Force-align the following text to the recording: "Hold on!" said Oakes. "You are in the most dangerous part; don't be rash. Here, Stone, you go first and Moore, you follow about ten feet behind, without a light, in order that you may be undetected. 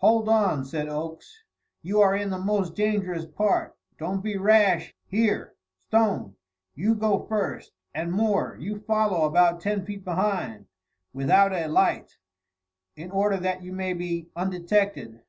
"Hold 0.00 0.28
on!" 0.28 0.66
said 0.66 0.90
Oakes. 0.90 1.44
"You 1.80 2.02
are 2.02 2.14
in 2.14 2.28
the 2.28 2.36
most 2.38 2.74
dangerous 2.74 3.24
part; 3.24 3.74
don't 3.96 4.22
be 4.22 4.36
rash. 4.36 4.94
Here, 5.06 5.54
Stone, 5.88 6.36
you 6.74 6.94
go 6.94 7.20
first 7.24 7.72
and 7.94 8.12
Moore, 8.12 8.54
you 8.60 8.80
follow 8.80 9.24
about 9.26 9.62
ten 9.62 9.86
feet 9.86 10.04
behind, 10.04 10.66
without 11.14 11.54
a 11.54 11.68
light, 11.68 12.18
in 12.96 13.10
order 13.10 13.38
that 13.38 13.62
you 13.62 13.72
may 13.72 13.94
be 13.94 14.28
undetected. 14.36 15.22